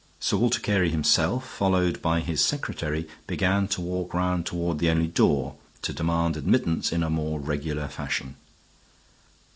Sir 0.19 0.37
Walter 0.37 0.59
Carey 0.59 0.89
himself, 0.89 1.47
followed 1.47 2.01
by 2.01 2.21
his 2.21 2.43
secretary, 2.43 3.07
began 3.27 3.67
to 3.67 3.81
walk 3.81 4.15
round 4.15 4.47
toward 4.47 4.79
the 4.79 4.89
only 4.89 5.05
door, 5.05 5.57
to 5.83 5.93
demand 5.93 6.35
admittance 6.35 6.91
in 6.91 7.03
a 7.03 7.09
more 7.11 7.39
regular 7.39 7.87
fashion. 7.87 8.35